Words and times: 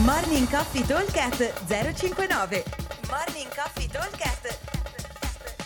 Morning 0.00 0.48
Coffee 0.48 0.86
Talkcast 0.86 1.66
059 1.66 2.64
Morning 3.10 3.54
Coffee 3.54 3.86
Talkcast 3.86 4.58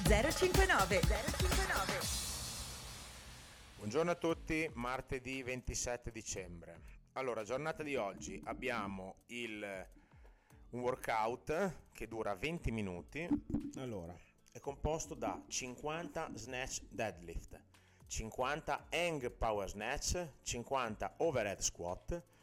059 0.02 1.00
059 1.00 1.98
Buongiorno 3.76 4.10
a 4.10 4.14
tutti, 4.16 4.68
martedì 4.74 5.44
27 5.44 6.10
dicembre. 6.10 6.80
Allora, 7.12 7.44
giornata 7.44 7.84
di 7.84 7.94
oggi 7.94 8.42
abbiamo 8.46 9.18
il, 9.26 9.64
un 10.70 10.80
workout 10.80 11.74
che 11.92 12.08
dura 12.08 12.34
20 12.34 12.72
minuti. 12.72 13.28
Allora, 13.76 14.12
è 14.50 14.58
composto 14.58 15.14
da 15.14 15.40
50 15.46 16.32
snatch 16.34 16.80
deadlift, 16.88 17.62
50 18.08 18.86
hang 18.90 19.30
power 19.30 19.68
snatch, 19.68 20.26
50 20.42 21.14
overhead 21.18 21.60
squat 21.60 22.34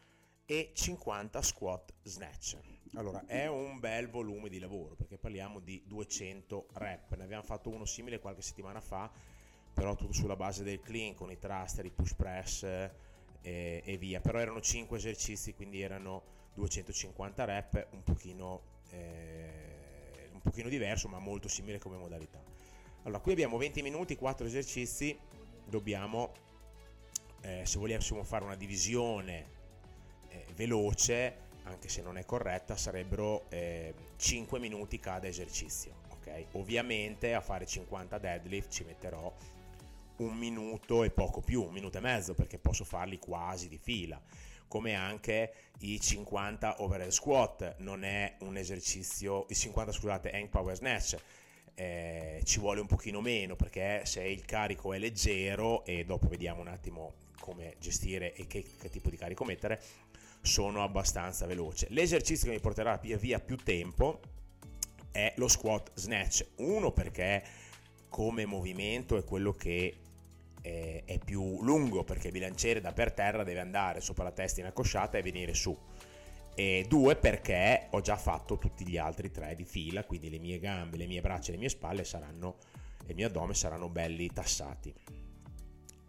e 0.46 0.71
50 0.73 1.42
squat 1.42 1.93
snatch. 2.04 2.57
Allora, 2.96 3.25
è 3.25 3.47
un 3.47 3.79
bel 3.79 4.10
volume 4.10 4.50
di 4.50 4.60
lavoro 4.60 4.96
perché 4.96 5.18
parliamo 5.18 5.60
di 5.60 5.82
200 5.86 6.68
rep. 6.74 7.15
Ne 7.15 7.24
abbiamo 7.24 7.43
fatto 7.43 7.70
uno 7.70 7.86
simile 7.86 8.20
qualche 8.20 8.42
settimana 8.42 8.82
fa, 8.82 9.11
però 9.74 9.96
tutto 9.96 10.14
sulla 10.14 10.36
base 10.36 10.64
del 10.64 10.79
clean 10.79 11.15
con 11.15 11.32
i 11.32 11.39
thruster, 11.39 11.86
i 11.86 11.92
push 11.92 12.14
press 12.14 12.64
e, 12.64 12.92
e 13.84 13.98
via. 13.98 14.21
Però 14.21 14.37
erano 14.37 14.61
5 14.61 14.98
esercizi, 14.98 15.56
quindi 15.56 15.82
erano 15.82 16.24
250 16.54 17.46
rep, 17.46 17.87
un 17.92 18.04
pochino, 18.04 18.62
eh, 18.92 20.29
un 20.32 20.42
pochino 20.42 20.70
diverso, 20.70 21.07
ma 21.07 21.18
molto 21.18 21.48
simile 21.48 21.79
come 21.79 21.98
modalità. 21.98 22.42
Allora, 23.04 23.20
qui 23.20 23.32
abbiamo 23.32 23.57
20 23.57 23.82
minuti, 23.82 24.15
4 24.15 24.46
esercizi, 24.46 25.18
dobbiamo, 25.65 26.32
eh, 27.42 27.64
se 27.65 27.79
vogliamo 27.79 28.23
fare 28.23 28.43
una 28.46 28.56
divisione 28.56 29.39
eh, 29.39 29.62
veloce, 30.54 31.42
anche 31.64 31.89
se 31.89 32.02
non 32.02 32.17
è 32.17 32.25
corretta, 32.25 32.75
sarebbero 32.75 33.50
eh, 33.50 33.94
5 34.18 34.60
minuti 34.60 35.00
cada 35.00 35.28
esercizio. 35.28 36.02
Okay? 36.20 36.48
Ovviamente 36.54 37.34
a 37.34 37.42
fare 37.42 37.66
50 37.66 38.18
deadlift 38.18 38.72
ci 38.72 38.84
metterò 38.84 39.34
un 40.18 40.36
minuto 40.36 41.04
e 41.04 41.10
poco 41.10 41.42
più, 41.42 41.64
un 41.64 41.73
minuto 41.73 41.98
e 41.98 42.02
mezzo, 42.02 42.34
perché 42.34 42.58
posso 42.58 42.84
farli 42.84 43.18
quasi 43.20 43.68
di 43.68 43.78
fila. 43.78 44.22
Come 44.68 44.95
anche 44.95 45.54
i 45.80 46.00
50 46.00 46.82
overhead 46.82 47.12
squat, 47.12 47.76
non 47.80 48.04
è 48.04 48.36
un 48.40 48.58
esercizio, 48.58 49.45
i 49.50 49.56
50 49.56 49.92
scusate, 49.92 50.32
hang 50.32 50.50
power 50.50 50.76
snatch, 50.76 51.17
eh, 51.76 52.42
ci 52.44 52.60
vuole 52.60 52.80
un 52.80 52.88
pochino 52.88 53.20
meno 53.20 53.56
perché 53.56 54.02
se 54.06 54.23
il 54.23 54.45
carico 54.45 54.94
è 54.94 55.00
leggero 55.00 55.84
e 55.86 56.06
dopo 56.06 56.28
vediamo 56.28 56.62
un 56.62 56.67
attimo 56.67 57.14
come 57.40 57.76
gestire 57.80 58.34
e 58.36 58.48
che, 58.48 58.64
che 58.80 58.90
tipo 58.90 59.10
di 59.10 59.17
carico 59.17 59.44
mettere, 59.44 59.82
sono 60.44 60.83
abbastanza 60.83 61.45
veloce. 61.45 61.88
L'esercizio 61.91 62.49
che 62.49 62.53
mi 62.53 62.59
porterà 62.59 62.97
via 62.97 63.17
via 63.17 63.39
più 63.39 63.55
tempo 63.55 64.19
è 65.09 65.33
lo 65.38 65.47
squat 65.47 65.91
snatch. 65.95 66.45
Uno 66.58 66.91
perché 66.91 67.44
come 68.09 68.45
movimento 68.45 69.17
è 69.17 69.23
quello 69.23 69.53
che 69.53 69.95
è, 70.61 71.03
è 71.05 71.17
più 71.17 71.64
lungo 71.64 72.03
perché 72.03 72.27
il 72.27 72.33
bilanciere 72.33 72.81
da 72.81 72.91
per 72.91 73.14
terra 73.14 73.44
deve 73.44 73.61
andare 73.61 74.02
sopra 74.02 74.25
la 74.25 74.31
testa 74.31 74.59
in 74.59 74.67
accosciata 74.67 75.17
e 75.17 75.21
venire 75.21 75.53
su. 75.53 75.75
E 76.55 76.86
due 76.88 77.16
perché 77.16 77.88
ho 77.91 78.02
già 78.02 78.17
fatto 78.17 78.58
tutti 78.58 78.86
gli 78.86 78.97
altri 78.97 79.31
tre 79.31 79.55
di 79.55 79.64
fila, 79.64 80.03
quindi 80.03 80.30
le 80.30 80.39
mie 80.39 80.59
gambe, 80.59 80.97
le 80.97 81.08
mie 81.08 81.21
braccia 81.21 81.49
e 81.49 81.53
le 81.53 81.58
mie 81.58 81.69
spalle 81.69 82.03
saranno, 82.03 82.58
e 83.05 83.09
il 83.09 83.16
mio 83.16 83.27
addome 83.27 83.53
saranno 83.53 83.89
belli 83.89 84.27
tassati. 84.31 84.94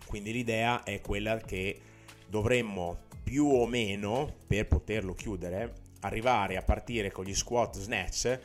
Quindi 0.05 0.33
l'idea 0.33 0.83
è 0.83 1.01
quella 1.01 1.39
che 1.39 1.81
dovremmo 2.35 2.99
più 3.23 3.47
o 3.47 3.65
meno, 3.65 4.29
per 4.49 4.67
poterlo 4.67 5.15
chiudere, 5.15 5.73
arrivare 6.01 6.57
a 6.57 6.63
partire 6.63 7.13
con 7.13 7.25
gli 7.25 7.35
squat 7.35 7.79
snatch 7.79 8.41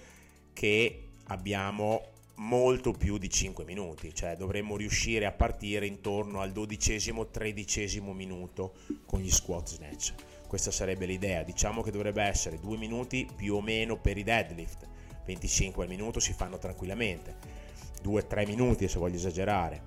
che 0.53 1.05
abbiamo 1.29 2.03
molto 2.35 2.91
più 2.91 3.17
di 3.17 3.27
5 3.31 3.65
minuti, 3.65 4.13
cioè 4.13 4.35
dovremmo 4.35 4.77
riuscire 4.77 5.25
a 5.25 5.31
partire 5.31 5.87
intorno 5.87 6.39
al 6.39 6.51
dodicesimo, 6.51 7.29
tredicesimo 7.29 8.13
minuto 8.13 8.73
con 9.07 9.21
gli 9.21 9.31
squat 9.31 9.69
snatch. 9.69 10.13
Questa 10.47 10.69
sarebbe 10.69 11.07
l'idea, 11.07 11.41
diciamo 11.41 11.81
che 11.81 11.89
dovrebbe 11.89 12.21
essere 12.21 12.59
2 12.59 12.77
minuti 12.77 13.27
più 13.35 13.55
o 13.55 13.61
meno 13.61 13.97
per 13.97 14.19
i 14.19 14.23
deadlift, 14.23 14.87
25 15.25 15.83
al 15.83 15.89
minuto 15.89 16.19
si 16.19 16.33
fanno 16.33 16.59
tranquillamente, 16.59 17.37
2-3 18.03 18.45
minuti 18.45 18.87
se 18.87 18.99
voglio 18.99 19.15
esagerare, 19.15 19.81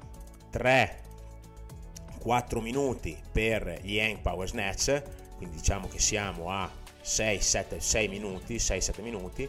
3 0.51 1.11
4 2.23 2.61
minuti 2.61 3.19
per 3.33 3.81
gli 3.83 3.99
hang 3.99 4.21
power 4.21 4.47
snatch, 4.49 5.03
quindi 5.37 5.57
diciamo 5.57 5.89
che 5.89 5.99
siamo 5.99 6.53
a 6.53 6.71
6, 7.01 7.41
7, 7.41 7.81
6 7.81 8.07
minuti, 8.07 8.57
6-7 8.57 9.03
minuti 9.03 9.49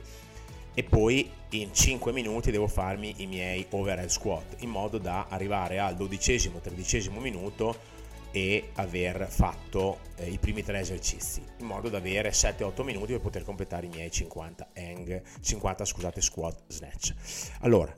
e 0.74 0.84
poi 0.84 1.30
in 1.50 1.72
5 1.72 2.12
minuti 2.12 2.50
devo 2.50 2.68
farmi 2.68 3.14
i 3.18 3.28
miei 3.28 3.64
overhead 3.70 4.10
squat 4.10 4.56
in 4.62 4.70
modo 4.72 4.98
da 4.98 5.28
arrivare 5.30 5.78
al 5.78 5.96
dodicesimo, 5.96 6.62
tredicesimo 6.62 7.20
minuto 7.20 7.78
e 8.32 8.72
aver 8.74 9.28
fatto 9.30 10.00
eh, 10.16 10.28
i 10.32 10.40
primi 10.40 10.64
tre 10.64 10.80
esercizi 10.80 11.44
in 11.60 11.68
modo 11.68 11.90
da 11.90 12.00
avere 12.00 12.32
7-8 12.32 12.82
minuti 12.82 13.12
per 13.12 13.22
poter 13.22 13.44
completare 13.44 13.86
i 13.86 13.90
miei 13.90 14.10
50 14.10 14.70
hang 14.74 15.22
50 15.42 15.86
scusate 15.86 16.22
squat 16.22 16.64
snatch. 16.66 17.14
Allora 17.60 17.96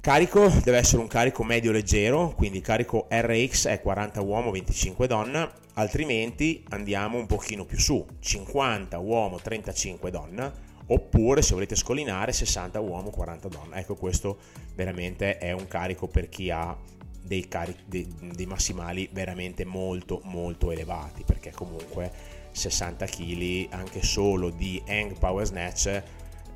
Carico 0.00 0.48
deve 0.48 0.78
essere 0.78 1.02
un 1.02 1.08
carico 1.08 1.44
medio 1.44 1.72
leggero, 1.72 2.32
quindi 2.34 2.62
carico 2.62 3.06
RX 3.10 3.66
è 3.66 3.82
40 3.82 4.22
uomo, 4.22 4.50
25 4.50 5.06
donna, 5.06 5.52
altrimenti 5.74 6.64
andiamo 6.70 7.18
un 7.18 7.26
pochino 7.26 7.66
più 7.66 7.78
su, 7.78 8.02
50 8.18 8.98
uomo, 8.98 9.38
35 9.40 10.10
donna, 10.10 10.50
oppure 10.86 11.42
se 11.42 11.52
volete 11.52 11.76
scollinare 11.76 12.32
60 12.32 12.80
uomo, 12.80 13.10
40 13.10 13.48
donna. 13.48 13.76
Ecco, 13.76 13.94
questo 13.94 14.38
veramente 14.74 15.36
è 15.36 15.52
un 15.52 15.68
carico 15.68 16.08
per 16.08 16.30
chi 16.30 16.48
ha 16.50 16.74
dei, 17.22 17.46
carichi, 17.46 17.82
dei, 17.84 18.08
dei 18.34 18.46
massimali 18.46 19.06
veramente 19.12 19.66
molto 19.66 20.22
molto 20.24 20.70
elevati, 20.70 21.24
perché 21.24 21.50
comunque 21.50 22.10
60 22.52 23.04
kg 23.04 23.66
anche 23.72 24.02
solo 24.02 24.48
di 24.48 24.82
hang 24.86 25.18
power 25.18 25.44
snatch 25.44 26.02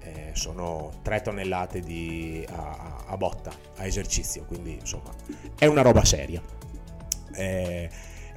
eh, 0.05 0.31
sono 0.35 0.91
3 1.03 1.23
tonnellate 1.23 1.81
di, 1.81 2.45
a, 2.51 3.05
a, 3.07 3.17
botta, 3.17 3.53
a 3.77 3.87
esercizio, 3.87 4.45
quindi 4.45 4.75
insomma 4.75 5.11
è 5.59 5.67
una 5.67 5.83
roba 5.83 6.05
seria. 6.05 6.43
Eh, 7.35 7.89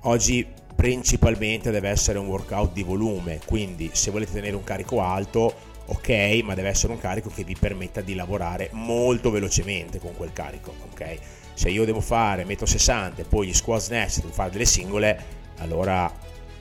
oggi 0.01 0.47
principalmente 0.75 1.71
deve 1.71 1.89
essere 1.89 2.19
un 2.19 2.27
workout 2.27 2.71
di 2.71 2.83
volume, 2.83 3.39
quindi 3.45 3.89
se 3.93 4.11
volete 4.11 4.33
tenere 4.33 4.55
un 4.55 4.63
carico 4.63 5.01
alto, 5.01 5.53
ok, 5.87 6.39
ma 6.43 6.53
deve 6.53 6.69
essere 6.69 6.93
un 6.93 6.99
carico 6.99 7.29
che 7.29 7.43
vi 7.43 7.55
permetta 7.59 8.01
di 8.01 8.15
lavorare 8.15 8.69
molto 8.73 9.29
velocemente 9.29 9.99
con 9.99 10.15
quel 10.15 10.31
carico, 10.33 10.73
ok? 10.91 11.17
Se 11.53 11.69
io 11.69 11.85
devo 11.85 12.01
fare 12.01 12.45
metro 12.45 12.65
60 12.65 13.21
e 13.21 13.25
poi 13.25 13.47
gli 13.47 13.53
squat 13.53 13.81
snatch 13.81 14.17
devo 14.17 14.31
fare 14.31 14.51
delle 14.51 14.65
singole, 14.65 15.23
allora 15.57 16.11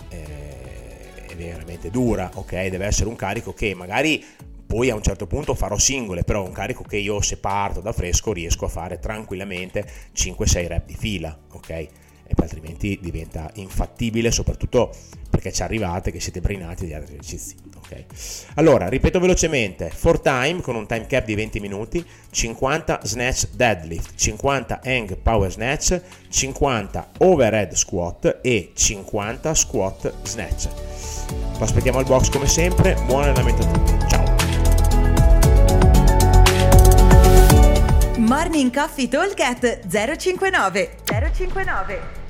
eh, 0.09 1.27
è 1.27 1.37
veramente 1.37 1.91
dura, 1.91 2.31
ok? 2.35 2.67
Deve 2.69 2.87
essere 2.87 3.09
un 3.09 3.17
carico 3.17 3.53
che 3.53 3.75
magari 3.75 4.25
poi 4.67 4.91
a 4.91 4.95
un 4.95 5.03
certo 5.03 5.27
punto 5.27 5.55
farò 5.55 5.79
singole, 5.79 6.25
però 6.25 6.45
un 6.45 6.53
carico 6.53 6.83
che 6.83 6.97
io 6.97 7.21
se 7.21 7.39
parto 7.39 7.81
da 7.81 7.93
fresco 7.93 8.33
riesco 8.33 8.65
a 8.65 8.69
fare 8.69 8.99
tranquillamente 8.99 9.87
5-6 10.15 10.67
rep 10.67 10.87
di 10.87 10.95
fila, 10.95 11.37
ok? 11.53 11.87
Altrimenti 12.39 12.99
diventa 13.01 13.51
infattibile, 13.55 14.33
soprattutto 14.33 14.93
perché 15.31 15.53
ci 15.53 15.63
arrivate 15.63 16.11
che 16.11 16.19
siete 16.19 16.41
brinati 16.41 16.87
di 16.87 16.93
altri 16.93 17.15
esercizi, 17.15 17.55
ok? 17.77 18.05
Allora, 18.55 18.89
ripeto 18.89 19.21
velocemente, 19.21 19.93
4 20.01 20.21
time 20.21 20.61
con 20.61 20.75
un 20.75 20.87
time 20.87 21.07
cap 21.07 21.25
di 21.25 21.35
20 21.37 21.61
minuti, 21.61 22.05
50 22.31 23.01
snatch 23.05 23.49
deadlift, 23.53 24.15
50 24.17 24.81
hang 24.83 25.17
power 25.19 25.51
snatch, 25.51 26.01
50 26.29 27.11
overhead 27.19 27.73
squat 27.75 28.41
e 28.43 28.73
50 28.75 29.55
squat 29.55 30.13
snatch. 30.23 30.69
Lo 31.59 31.65
aspettiamo 31.65 31.99
al 31.99 32.07
box 32.07 32.29
come 32.29 32.47
sempre, 32.47 32.97
buon 33.07 33.23
allenamento 33.23 33.63
a 33.63 33.71
tutti, 33.71 34.09
ciao! 34.09 34.16
Morning 38.47 38.71
Coffee 38.71 39.09
Talk 39.09 39.37
059 39.37 40.89
059 41.03 42.26